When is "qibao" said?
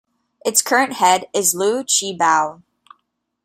1.83-2.63